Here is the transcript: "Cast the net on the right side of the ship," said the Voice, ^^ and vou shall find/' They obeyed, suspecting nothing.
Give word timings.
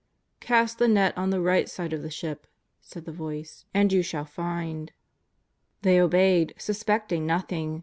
"Cast 0.39 0.79
the 0.79 0.87
net 0.87 1.15
on 1.15 1.29
the 1.29 1.39
right 1.39 1.69
side 1.69 1.93
of 1.93 2.01
the 2.01 2.09
ship," 2.09 2.47
said 2.81 3.05
the 3.05 3.11
Voice, 3.11 3.65
^^ 3.67 3.69
and 3.71 3.91
vou 3.91 4.01
shall 4.01 4.25
find/' 4.25 4.93
They 5.83 6.01
obeyed, 6.01 6.55
suspecting 6.57 7.27
nothing. 7.27 7.79